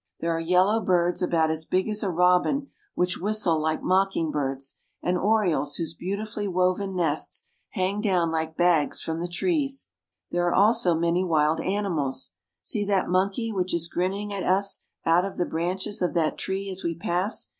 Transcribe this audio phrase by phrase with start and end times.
[0.19, 4.79] There are yellow birds about as big as a robin, which whistle Hke mocking birds,
[5.03, 9.89] and orioles whose beautifully woven nests hang down like bags from the trees.
[10.31, 12.31] There are also many wild animals.
[12.63, 16.67] See that monkey which is grinning at us out of the branches of that tree
[16.71, 17.49] as we pass.